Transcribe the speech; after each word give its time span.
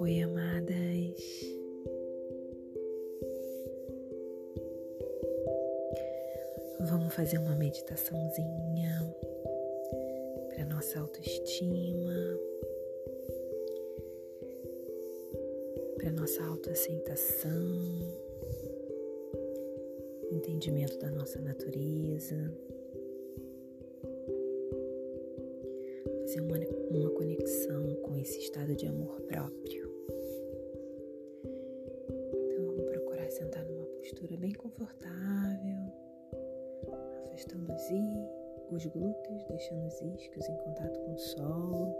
Oi, 0.00 0.20
amadas. 0.22 1.46
Vamos 6.80 7.14
fazer 7.14 7.38
uma 7.38 7.54
meditaçãozinha 7.54 9.14
para 10.48 10.64
nossa 10.64 10.98
autoestima, 10.98 12.40
para 15.98 16.10
nossa 16.10 16.42
autoaceitação, 16.44 18.12
entendimento 20.32 20.98
da 20.98 21.12
nossa 21.12 21.40
natureza. 21.40 22.71
Fazer 26.32 26.40
uma, 26.40 26.56
uma 26.90 27.10
conexão 27.10 27.94
com 27.96 28.16
esse 28.16 28.38
estado 28.38 28.74
de 28.74 28.86
amor 28.86 29.20
próprio. 29.20 29.92
sentar 33.28 33.62
numa 33.66 33.84
postura 33.86 34.36
bem 34.38 34.52
confortável, 34.52 35.92
afastando 37.24 37.70
os, 37.70 37.82
os 38.70 38.86
glúteos, 38.86 39.44
deixando 39.44 39.86
os 39.86 40.00
isquios 40.00 40.48
em 40.48 40.56
contato 40.56 40.98
com 41.00 41.12
o 41.12 41.18
solo. 41.18 41.96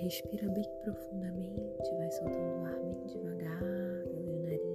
Respira 0.00 0.48
bem 0.48 0.64
profundamente, 0.82 1.94
vai 1.98 2.10
soltando 2.12 2.62
o 2.62 2.64
ar 2.64 2.80
bem 2.80 3.04
devagar 3.04 3.60
pelas 4.04 4.40
narinas. 4.40 4.67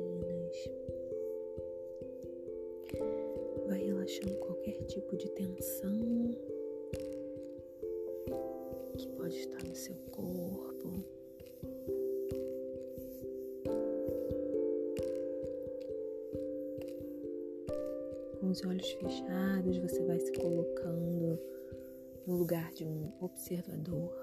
Relaxando 4.03 4.35
qualquer 4.35 4.83
tipo 4.83 5.15
de 5.15 5.29
tensão 5.29 6.35
pode 9.17 9.35
estar 9.35 9.63
no 9.63 9.75
seu 9.75 9.95
corpo. 10.11 10.91
Com 18.39 18.49
os 18.49 18.61
olhos 18.65 18.91
fechados, 18.91 19.77
você 19.77 20.03
vai 20.03 20.19
se 20.19 20.33
colocando 20.33 21.39
no 22.27 22.35
lugar 22.35 22.73
de 22.73 22.85
um 22.85 23.09
observador. 23.21 24.13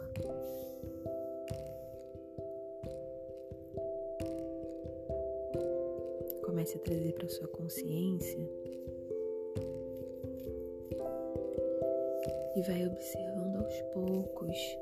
Comece 6.45 6.77
a 6.77 6.81
trazer 6.81 7.15
para 7.15 7.29
sua 7.31 7.49
consciência 7.49 8.47
e 12.61 12.63
vai 12.63 12.87
observando 12.87 13.57
aos 13.57 13.81
poucos 13.95 14.79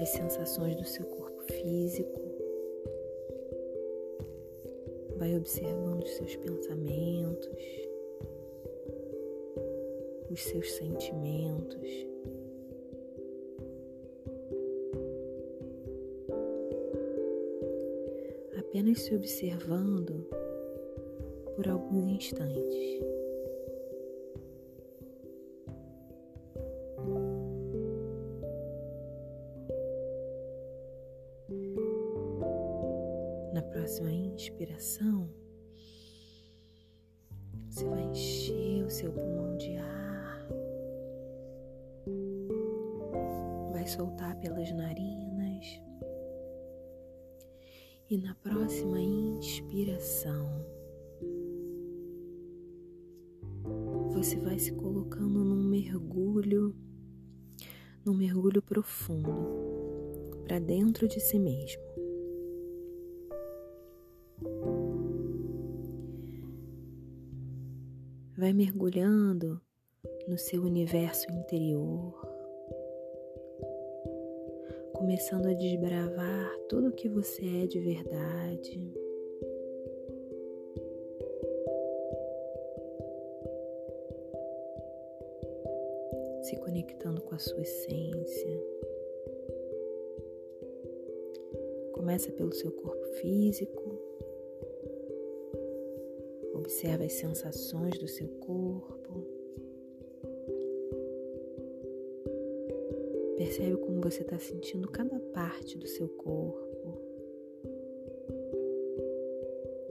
as 0.00 0.08
sensações 0.08 0.76
do 0.76 0.84
seu 0.84 1.04
corpo 1.04 1.42
físico. 1.52 2.20
Vai 5.18 5.36
observando 5.36 6.04
os 6.04 6.10
seus 6.16 6.36
pensamentos, 6.36 7.50
os 10.30 10.42
seus 10.42 10.72
sentimentos. 10.72 12.06
Apenas 18.58 19.02
se 19.02 19.14
observando 19.14 20.26
por 21.56 21.68
alguns 21.68 22.10
instantes. 22.10 23.17
Você 37.78 37.84
vai 37.84 38.02
encher 38.02 38.84
o 38.84 38.90
seu 38.90 39.12
pulmão 39.12 39.56
de 39.56 39.76
ar, 39.76 40.48
vai 43.70 43.86
soltar 43.86 44.34
pelas 44.40 44.72
narinas. 44.72 45.80
E 48.10 48.18
na 48.18 48.34
próxima 48.34 49.00
inspiração, 49.00 50.66
você 54.10 54.40
vai 54.40 54.58
se 54.58 54.72
colocando 54.72 55.44
num 55.44 55.62
mergulho, 55.62 56.74
num 58.04 58.14
mergulho 58.14 58.60
profundo 58.60 59.30
para 60.42 60.58
dentro 60.58 61.06
de 61.06 61.20
si 61.20 61.38
mesmo. 61.38 61.87
Vai 68.38 68.52
mergulhando 68.52 69.60
no 70.28 70.38
seu 70.38 70.62
universo 70.62 71.28
interior, 71.32 72.14
começando 74.92 75.46
a 75.46 75.54
desbravar 75.54 76.56
tudo 76.68 76.86
o 76.86 76.92
que 76.92 77.08
você 77.08 77.64
é 77.64 77.66
de 77.66 77.80
verdade. 77.80 78.94
Se 86.42 86.56
conectando 86.58 87.20
com 87.22 87.34
a 87.34 87.38
sua 87.40 87.60
essência. 87.60 88.62
Começa 91.90 92.30
pelo 92.30 92.52
seu 92.52 92.70
corpo 92.70 93.04
físico, 93.20 93.97
Observa 96.58 97.04
as 97.04 97.12
sensações 97.12 97.96
do 97.98 98.08
seu 98.08 98.26
corpo. 98.40 99.24
Percebe 103.36 103.76
como 103.76 104.00
você 104.00 104.22
está 104.22 104.36
sentindo 104.40 104.90
cada 104.90 105.20
parte 105.32 105.78
do 105.78 105.86
seu 105.86 106.08
corpo. 106.08 106.98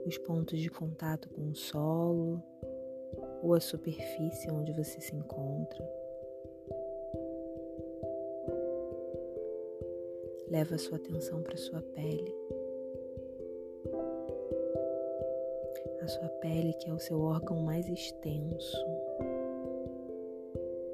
Os 0.06 0.18
pontos 0.18 0.60
de 0.60 0.68
contato 0.68 1.30
com 1.30 1.48
o 1.48 1.54
solo 1.54 2.42
ou 3.42 3.54
a 3.54 3.60
superfície 3.60 4.50
onde 4.50 4.72
você 4.72 5.00
se 5.00 5.16
encontra. 5.16 5.90
Leva 10.50 10.74
a 10.74 10.78
sua 10.78 10.98
atenção 10.98 11.42
para 11.42 11.56
sua 11.56 11.80
pele. 11.80 12.57
Sua 16.08 16.28
pele, 16.40 16.72
que 16.74 16.88
é 16.88 16.92
o 16.92 16.98
seu 16.98 17.20
órgão 17.20 17.62
mais 17.62 17.88
extenso, 17.88 18.76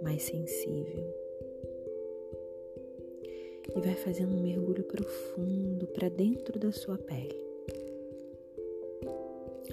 mais 0.02 0.22
sensível. 0.22 1.14
E 3.74 3.80
vai 3.80 3.94
fazendo 3.94 4.36
um 4.36 4.42
mergulho 4.42 4.84
profundo 4.84 5.86
para 5.88 6.08
dentro 6.08 6.58
da 6.58 6.72
sua 6.72 6.98
pele. 6.98 7.42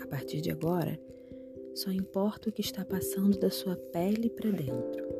A 0.01 0.07
partir 0.07 0.41
de 0.41 0.51
agora, 0.51 0.99
só 1.73 1.91
importa 1.91 2.49
o 2.49 2.51
que 2.51 2.61
está 2.61 2.85
passando 2.85 3.37
da 3.39 3.49
sua 3.49 3.75
pele 3.75 4.29
para 4.29 4.51
dentro. 4.51 5.11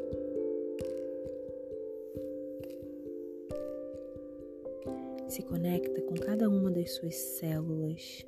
Se 5.28 5.42
conecta 5.44 6.02
com 6.02 6.16
cada 6.16 6.50
uma 6.50 6.70
das 6.70 6.92
suas 6.92 7.16
células, 7.16 8.26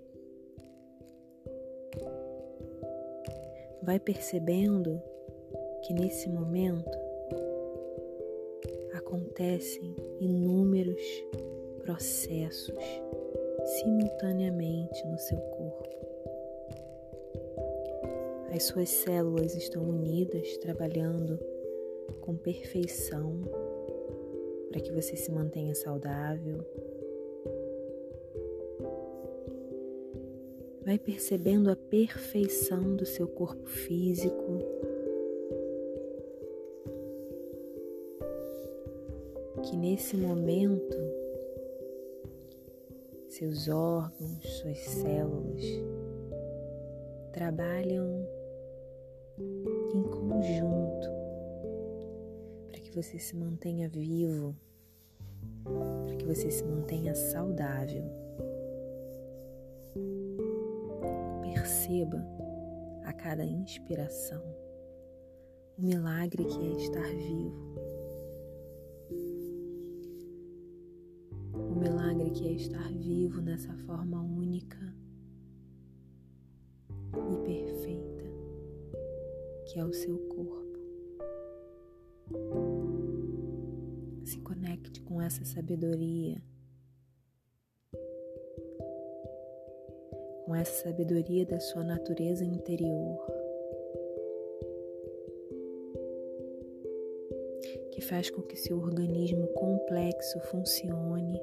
vai 3.83 3.99
percebendo 3.99 5.01
que 5.83 5.93
nesse 5.93 6.29
momento 6.29 6.97
acontecem 8.93 9.95
inúmeros 10.19 11.01
processos 11.83 12.73
simultaneamente 13.65 15.05
no 15.07 15.17
seu 15.19 15.37
corpo. 15.37 15.89
As 18.55 18.63
suas 18.63 18.89
células 18.89 19.55
estão 19.55 19.83
unidas, 19.83 20.57
trabalhando 20.57 21.37
com 22.21 22.35
perfeição 22.37 23.41
para 24.69 24.79
que 24.79 24.91
você 24.91 25.15
se 25.15 25.31
mantenha 25.31 25.75
saudável, 25.75 26.65
Vai 30.85 30.99
percebendo 30.99 31.71
a 31.71 31.77
perfeição 31.77 32.95
do 32.95 33.05
seu 33.05 33.25
corpo 33.25 33.65
físico. 33.67 34.59
Que 39.63 39.77
nesse 39.77 40.17
momento, 40.17 40.97
seus 43.29 43.69
órgãos, 43.69 44.43
suas 44.59 44.79
células 44.79 45.63
trabalham 47.31 48.27
em 49.39 50.03
conjunto 50.03 51.07
para 52.67 52.79
que 52.81 52.91
você 52.91 53.17
se 53.17 53.37
mantenha 53.37 53.87
vivo, 53.87 54.53
para 56.05 56.15
que 56.17 56.25
você 56.25 56.51
se 56.51 56.65
mantenha 56.65 57.15
saudável. 57.15 58.03
A 63.05 63.13
cada 63.13 63.45
inspiração 63.45 64.63
o 65.77 65.81
milagre 65.81 66.45
que 66.45 66.59
é 66.59 66.71
estar 66.73 67.09
vivo. 67.15 67.73
O 71.53 71.75
milagre 71.75 72.29
que 72.29 72.47
é 72.47 72.51
estar 72.51 72.91
vivo 72.91 73.41
nessa 73.41 73.75
forma 73.77 74.21
única 74.21 74.77
e 77.31 77.37
perfeita 77.43 78.23
que 79.65 79.79
é 79.79 79.85
o 79.85 79.93
seu 79.93 80.17
corpo. 80.29 80.79
Se 84.25 84.39
conecte 84.41 85.01
com 85.01 85.19
essa 85.19 85.43
sabedoria, 85.43 86.41
com 90.53 90.57
essa 90.57 90.83
sabedoria 90.83 91.43
da 91.47 91.59
sua 91.59 91.83
natureza 91.83 92.45
interior. 92.45 93.17
Que 97.91 97.99
faz 98.01 98.29
com 98.29 98.43
que 98.43 98.55
seu 98.55 98.77
organismo 98.77 99.47
complexo 99.47 100.39
funcione 100.51 101.41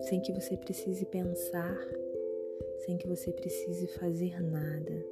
sem 0.00 0.20
que 0.20 0.32
você 0.32 0.56
precise 0.56 1.06
pensar, 1.06 1.78
sem 2.84 2.98
que 2.98 3.06
você 3.06 3.30
precise 3.30 3.86
fazer 3.86 4.42
nada. 4.42 5.06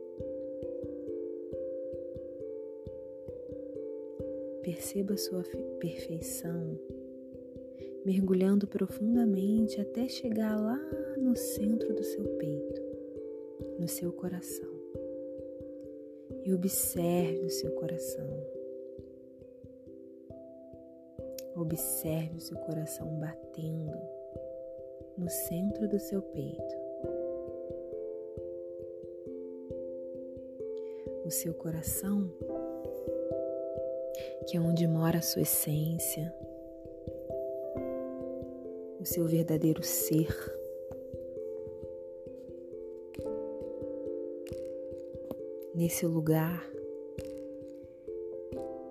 Perceba 4.65 5.17
sua 5.17 5.45
perfeição, 5.79 6.77
mergulhando 8.05 8.67
profundamente 8.67 9.81
até 9.81 10.09
chegar 10.09 10.59
lá 10.59 10.79
no 11.19 11.37
centro 11.37 11.95
do 11.95 12.03
seu 12.03 12.25
peito, 12.25 12.83
no 13.79 13.89
seu 13.89 14.13
coração. 14.13 14.71
E 16.45 16.53
observe 16.53 17.47
o 17.47 17.51
seu 17.51 17.71
coração. 17.73 18.29
Observe 21.55 22.39
o 22.39 22.41
seu 22.41 22.57
coração 22.59 23.07
batendo 23.19 23.99
no 25.19 25.29
centro 25.29 25.89
do 25.89 25.99
seu 25.99 26.23
peito. 26.23 26.81
O 31.25 31.31
seu 31.31 31.53
coração 31.55 32.31
que 34.47 34.57
é 34.57 34.61
onde 34.61 34.87
mora 34.87 35.19
a 35.19 35.23
sua 35.23 35.43
essência, 35.43 36.35
o 39.01 39.05
seu 39.05 39.27
verdadeiro 39.27 39.83
ser. 39.83 40.29
Nesse 45.75 46.05
lugar 46.07 46.71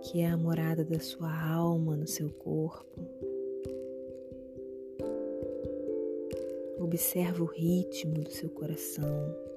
que 0.01 0.21
é 0.21 0.27
a 0.27 0.37
morada 0.37 0.83
da 0.83 0.99
sua 0.99 1.31
alma 1.51 1.95
no 1.95 2.07
seu 2.07 2.31
corpo. 2.31 2.99
Observa 6.79 7.43
o 7.43 7.45
ritmo 7.45 8.15
do 8.15 8.31
seu 8.31 8.49
coração. 8.49 9.48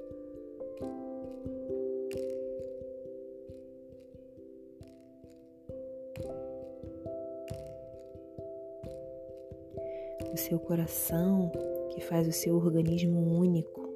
Seu 10.43 10.59
coração, 10.59 11.53
que 11.91 12.01
faz 12.01 12.27
o 12.27 12.33
seu 12.33 12.57
organismo 12.57 13.21
único 13.39 13.89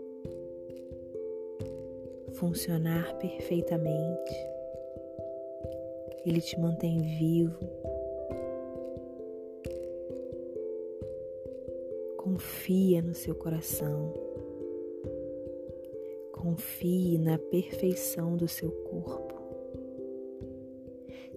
funcionar 2.35 3.17
perfeitamente. 3.19 4.33
Ele 6.25 6.41
te 6.41 6.59
mantém 6.59 7.01
vivo. 7.19 7.59
Confia 12.17 13.03
no 13.03 13.15
seu 13.15 13.35
coração. 13.35 14.13
Confie 16.33 17.19
na 17.19 17.39
perfeição 17.39 18.37
do 18.37 18.47
seu 18.47 18.71
corpo. 18.71 19.35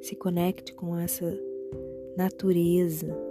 Se 0.02 0.16
conecte 0.16 0.74
com 0.74 0.98
essa 0.98 1.36
natureza 2.16 3.29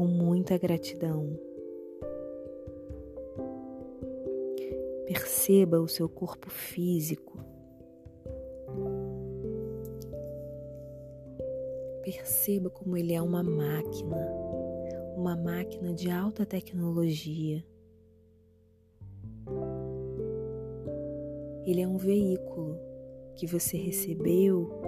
com 0.00 0.06
muita 0.06 0.56
gratidão. 0.56 1.38
Perceba 5.04 5.78
o 5.78 5.86
seu 5.86 6.08
corpo 6.08 6.48
físico. 6.48 7.38
Perceba 12.02 12.70
como 12.70 12.96
ele 12.96 13.12
é 13.12 13.20
uma 13.20 13.42
máquina, 13.42 14.16
uma 15.18 15.36
máquina 15.36 15.92
de 15.92 16.10
alta 16.10 16.46
tecnologia. 16.46 17.62
Ele 21.66 21.82
é 21.82 21.86
um 21.86 21.98
veículo 21.98 22.80
que 23.36 23.46
você 23.46 23.76
recebeu 23.76 24.80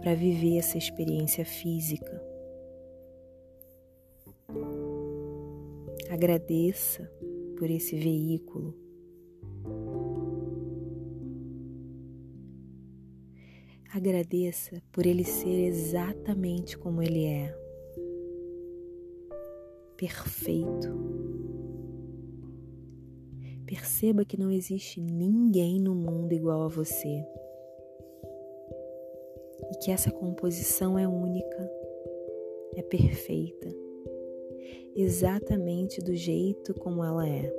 para 0.00 0.14
viver 0.14 0.56
essa 0.56 0.78
experiência 0.78 1.44
física. 1.44 2.29
Agradeça 6.20 7.10
por 7.56 7.70
esse 7.70 7.96
veículo. 7.96 8.76
Agradeça 13.90 14.82
por 14.92 15.06
ele 15.06 15.24
ser 15.24 15.64
exatamente 15.64 16.76
como 16.76 17.02
ele 17.02 17.24
é. 17.24 17.56
Perfeito. 19.96 20.88
Perceba 23.64 24.22
que 24.22 24.38
não 24.38 24.50
existe 24.50 25.00
ninguém 25.00 25.80
no 25.80 25.94
mundo 25.94 26.34
igual 26.34 26.64
a 26.64 26.68
você. 26.68 27.24
E 29.72 29.78
que 29.82 29.90
essa 29.90 30.10
composição 30.10 30.98
é 30.98 31.08
única, 31.08 31.70
é 32.76 32.82
perfeita 32.82 33.89
exatamente 34.94 36.00
do 36.00 36.14
jeito 36.14 36.74
como 36.74 37.04
ela 37.04 37.28
é. 37.28 37.52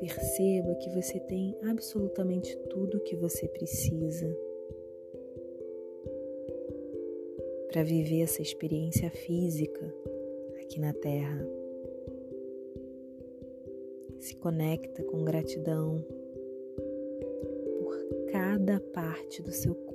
Perceba 0.00 0.74
que 0.76 0.90
você 0.90 1.20
tem 1.20 1.56
absolutamente 1.62 2.56
tudo 2.68 2.98
o 2.98 3.00
que 3.00 3.14
você 3.16 3.46
precisa 3.48 4.36
para 7.70 7.82
viver 7.82 8.22
essa 8.22 8.42
experiência 8.42 9.10
física 9.10 9.94
aqui 10.60 10.80
na 10.80 10.92
Terra. 10.92 11.48
Se 14.18 14.36
conecta 14.36 15.02
com 15.04 15.24
gratidão 15.24 16.04
por 17.78 18.26
cada 18.32 18.80
parte 18.80 19.42
do 19.42 19.52
seu 19.52 19.74
corpo 19.74 19.91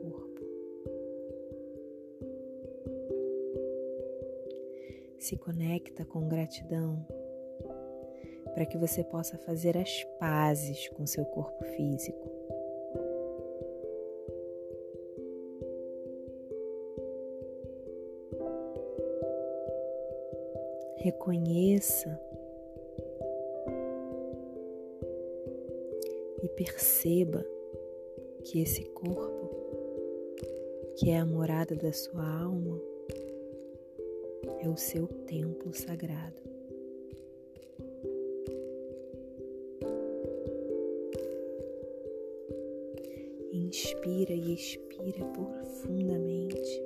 se 5.18 5.36
conecta 5.38 6.06
com 6.06 6.28
gratidão 6.28 7.06
para 8.54 8.66
que 8.66 8.78
você 8.78 9.04
possa 9.04 9.38
fazer 9.38 9.78
as 9.78 10.04
pazes 10.20 10.90
com 10.90 11.06
seu 11.06 11.26
corpo 11.26 11.64
físico. 11.64 12.32
Reconheça 20.98 22.20
e 26.42 26.50
perceba 26.50 27.46
que 28.44 28.62
esse 28.62 28.84
corpo, 28.86 29.50
que 30.98 31.12
é 31.12 31.20
a 31.20 31.26
morada 31.26 31.76
da 31.76 31.94
sua 31.94 32.28
alma, 32.42 32.97
é 34.60 34.70
o 34.70 34.78
seu 34.78 35.08
templo 35.08 35.74
sagrado. 35.74 36.42
Inspira 43.52 44.34
e 44.34 44.54
expira 44.54 45.26
profundamente. 45.26 46.84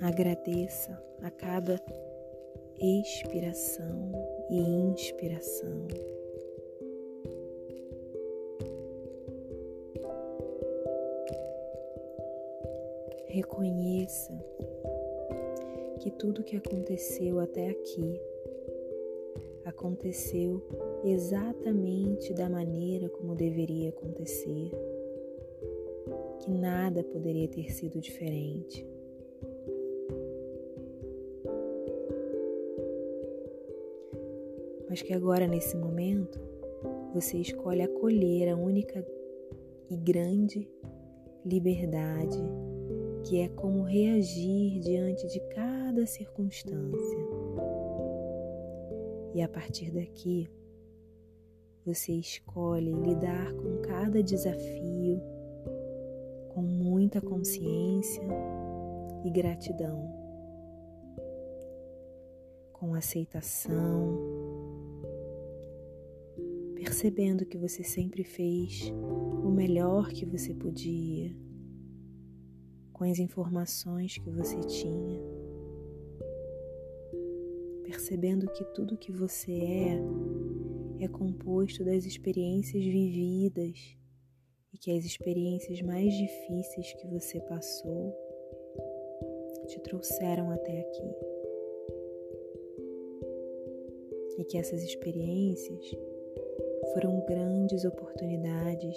Agradeça 0.00 1.00
a 1.22 1.30
cada 1.30 1.80
expiração 2.80 4.12
e 4.50 4.58
inspiração. 4.58 5.86
Reconheça 13.32 14.30
que 16.00 16.10
tudo 16.10 16.44
que 16.44 16.54
aconteceu 16.54 17.40
até 17.40 17.70
aqui 17.70 18.20
aconteceu 19.64 20.62
exatamente 21.02 22.34
da 22.34 22.50
maneira 22.50 23.08
como 23.08 23.34
deveria 23.34 23.88
acontecer, 23.88 24.70
que 26.40 26.50
nada 26.50 27.02
poderia 27.02 27.48
ter 27.48 27.72
sido 27.72 28.02
diferente. 28.02 28.86
Mas 34.90 35.00
que 35.00 35.14
agora, 35.14 35.46
nesse 35.46 35.74
momento, 35.74 36.38
você 37.14 37.38
escolhe 37.38 37.80
acolher 37.80 38.50
a 38.50 38.56
única 38.56 39.02
e 39.88 39.96
grande 39.96 40.68
liberdade 41.46 42.38
que 43.24 43.40
é 43.40 43.48
como 43.48 43.82
reagir 43.82 44.80
diante 44.80 45.26
de 45.28 45.40
cada 45.54 46.06
circunstância. 46.06 47.18
E 49.34 49.40
a 49.40 49.48
partir 49.48 49.90
daqui, 49.90 50.48
você 51.84 52.12
escolhe 52.12 52.92
lidar 52.92 53.52
com 53.54 53.82
cada 53.82 54.22
desafio 54.22 55.20
com 56.54 56.62
muita 56.62 57.20
consciência 57.20 58.22
e 59.24 59.30
gratidão, 59.30 60.12
com 62.72 62.94
aceitação, 62.94 64.18
percebendo 66.74 67.46
que 67.46 67.56
você 67.56 67.82
sempre 67.82 68.22
fez 68.22 68.92
o 69.42 69.50
melhor 69.50 70.08
que 70.10 70.26
você 70.26 70.52
podia 70.54 71.34
com 73.02 73.10
as 73.10 73.18
informações 73.18 74.16
que 74.16 74.30
você 74.30 74.60
tinha, 74.60 75.20
percebendo 77.82 78.46
que 78.52 78.64
tudo 78.66 78.96
que 78.96 79.10
você 79.10 79.50
é 79.50 81.04
é 81.04 81.08
composto 81.08 81.84
das 81.84 82.04
experiências 82.04 82.84
vividas 82.84 83.96
e 84.72 84.78
que 84.78 84.96
as 84.96 85.04
experiências 85.04 85.82
mais 85.82 86.14
difíceis 86.14 86.92
que 86.92 87.08
você 87.08 87.40
passou 87.40 88.16
te 89.66 89.80
trouxeram 89.80 90.52
até 90.52 90.82
aqui. 90.82 91.14
E 94.38 94.44
que 94.44 94.56
essas 94.56 94.80
experiências 94.80 95.90
foram 96.94 97.20
grandes 97.26 97.84
oportunidades 97.84 98.96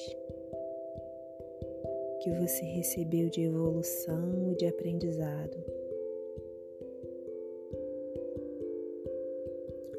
que 2.25 2.32
você 2.32 2.65
recebeu 2.65 3.29
de 3.29 3.41
evolução 3.41 4.51
e 4.51 4.55
de 4.55 4.65
aprendizado. 4.65 5.55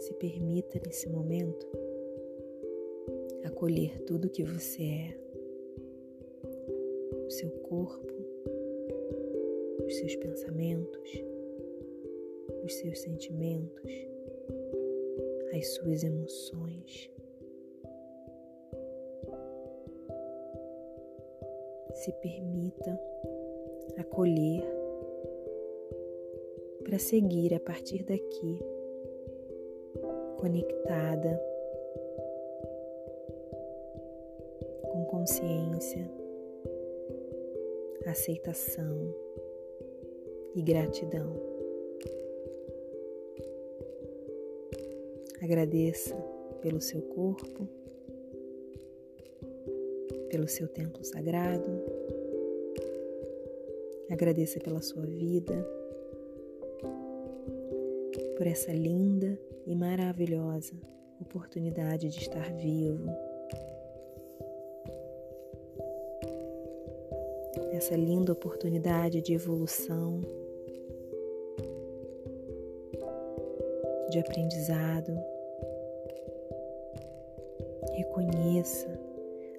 Se 0.00 0.12
permita 0.14 0.80
nesse 0.84 1.08
momento 1.08 1.64
acolher 3.44 4.02
tudo 4.02 4.28
que 4.28 4.42
você 4.42 4.82
é, 4.82 5.16
o 7.28 7.30
seu 7.30 7.48
corpo, 7.48 8.12
os 9.86 9.94
seus 9.94 10.16
pensamentos, 10.16 11.22
os 12.64 12.74
seus 12.74 12.98
sentimentos, 12.98 13.92
as 15.56 15.64
suas 15.74 16.02
emoções. 16.02 17.08
Se 22.06 22.12
permita 22.12 23.00
acolher 23.98 24.62
para 26.84 27.00
seguir 27.00 27.52
a 27.52 27.58
partir 27.58 28.04
daqui, 28.04 28.60
conectada 30.38 31.42
com 34.82 35.04
consciência, 35.06 36.08
aceitação 38.06 39.12
e 40.54 40.62
gratidão. 40.62 41.34
Agradeça 45.42 46.14
pelo 46.60 46.80
seu 46.80 47.02
corpo 47.02 47.66
pelo 50.36 50.48
seu 50.48 50.68
templo 50.68 51.02
sagrado. 51.02 51.64
Agradeça 54.10 54.60
pela 54.60 54.82
sua 54.82 55.06
vida, 55.06 55.66
por 58.36 58.46
essa 58.46 58.70
linda 58.70 59.38
e 59.66 59.74
maravilhosa 59.74 60.74
oportunidade 61.18 62.10
de 62.10 62.18
estar 62.18 62.52
vivo. 62.52 63.08
Essa 67.72 67.96
linda 67.96 68.34
oportunidade 68.34 69.22
de 69.22 69.32
evolução, 69.32 70.20
de 74.10 74.18
aprendizado. 74.18 75.18
Reconheça 77.94 79.05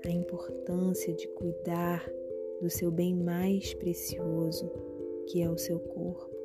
a 0.05 0.09
importância 0.09 1.13
de 1.13 1.27
cuidar 1.29 2.07
do 2.61 2.69
seu 2.69 2.91
bem 2.91 3.15
mais 3.15 3.73
precioso, 3.73 4.71
que 5.27 5.41
é 5.41 5.49
o 5.49 5.57
seu 5.57 5.79
corpo. 5.79 6.35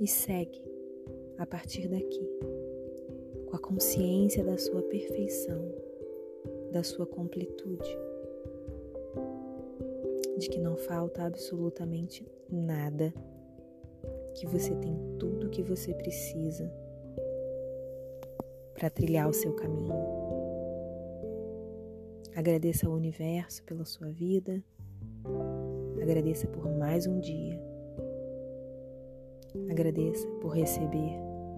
E 0.00 0.06
segue 0.06 0.62
a 1.38 1.46
partir 1.46 1.88
daqui, 1.88 2.28
com 3.46 3.56
a 3.56 3.58
consciência 3.58 4.44
da 4.44 4.56
sua 4.56 4.82
perfeição, 4.82 5.74
da 6.72 6.82
sua 6.82 7.06
completude, 7.06 7.98
de 10.38 10.48
que 10.48 10.58
não 10.58 10.76
falta 10.76 11.24
absolutamente 11.24 12.26
nada, 12.50 13.12
que 14.34 14.46
você 14.46 14.74
tem 14.76 14.96
tudo 15.18 15.46
o 15.46 15.50
que 15.50 15.62
você 15.62 15.92
precisa 15.92 16.70
para 18.80 18.88
trilhar 18.88 19.28
o 19.28 19.32
seu 19.34 19.52
caminho. 19.52 19.92
Agradeça 22.34 22.86
ao 22.86 22.94
universo 22.94 23.62
pela 23.64 23.84
sua 23.84 24.10
vida. 24.10 24.64
Agradeça 26.00 26.48
por 26.48 26.66
mais 26.78 27.06
um 27.06 27.20
dia. 27.20 27.60
Agradeça 29.70 30.26
por 30.40 30.54
receber 30.54 31.12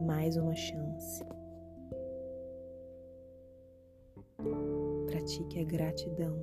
mais 0.04 0.36
uma 0.36 0.54
chance. 0.56 1.24
Pratique 5.06 5.60
a 5.60 5.64
gratidão. 5.64 6.36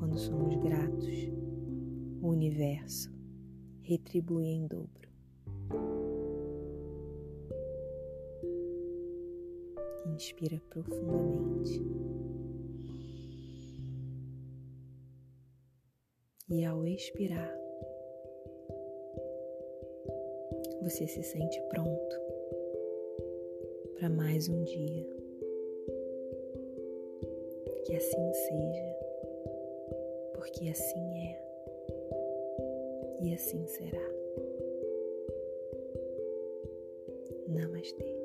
Quando 0.00 0.18
somos 0.18 0.56
gratos, 0.56 1.30
o 2.20 2.26
universo 2.26 3.08
retribui 3.82 4.46
em 4.46 4.66
dobro. 4.66 5.08
Inspira 10.14 10.60
profundamente. 10.70 11.80
E 16.50 16.64
ao 16.64 16.84
expirar, 16.86 17.54
você 20.82 21.06
se 21.06 21.22
sente 21.22 21.60
pronto 21.68 22.16
para 23.98 24.08
mais 24.08 24.48
um 24.48 24.64
dia. 24.64 25.06
Que 27.84 27.96
assim 27.96 28.32
seja, 28.32 28.96
porque 30.34 30.68
assim 30.68 31.28
é 31.28 31.48
e 33.20 33.34
assim 33.34 33.66
será. 33.66 34.08
Namastê. 37.48 38.17